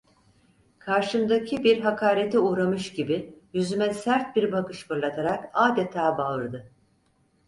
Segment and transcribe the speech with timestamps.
[0.79, 6.71] Karşımdaki, bir hakarete uğramış gibi yüzüme sert bir bakış fırlatarak adeta bağırdı: